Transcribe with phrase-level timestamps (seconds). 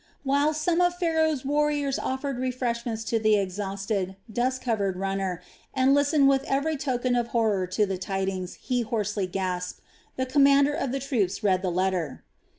[0.23, 5.43] While some of Pharaoh's warriors offered refreshments to the exhausted, dust covered runner,
[5.75, 9.79] and listened with every token of horror to the tidings he hoarsely gasped,
[10.15, 12.23] the commander of the troops read the letter.